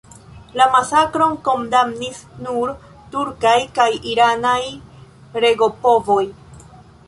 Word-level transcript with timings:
La 0.59 0.65
masakron 0.75 1.35
kondamnis 1.47 2.23
nur 2.47 2.73
turkaj 3.15 3.53
kaj 3.77 3.89
iranaj 4.15 4.59
regopovoj. 5.47 6.21